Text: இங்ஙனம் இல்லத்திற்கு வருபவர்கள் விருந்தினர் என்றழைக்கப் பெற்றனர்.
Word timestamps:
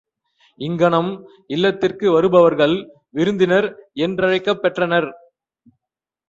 இங்ஙனம் 0.59 1.09
இல்லத்திற்கு 1.47 2.11
வருபவர்கள் 2.11 2.75
விருந்தினர் 3.09 3.67
என்றழைக்கப் 3.99 4.61
பெற்றனர். 4.61 5.09